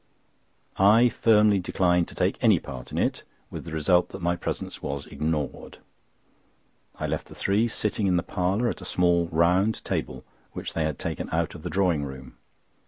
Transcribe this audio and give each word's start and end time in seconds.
I 0.79 1.09
firmly 1.09 1.59
declined 1.59 2.07
to 2.07 2.15
take 2.15 2.39
any 2.43 2.57
part 2.57 2.91
in 2.91 2.97
it, 2.97 3.21
with 3.51 3.65
the 3.65 3.71
result 3.71 4.09
that 4.09 4.21
my 4.23 4.35
presence 4.35 4.81
was 4.81 5.05
ignored. 5.05 5.77
I 6.95 7.05
left 7.05 7.27
the 7.27 7.35
three 7.35 7.67
sitting 7.67 8.07
in 8.07 8.17
the 8.17 8.23
parlour 8.23 8.67
at 8.67 8.81
a 8.81 8.83
small 8.83 9.27
round 9.27 9.85
table 9.85 10.23
which 10.53 10.73
they 10.73 10.85
had 10.85 10.97
taken 10.97 11.29
out 11.31 11.53
of 11.53 11.61
the 11.61 11.69
drawing 11.69 12.03
room. 12.03 12.35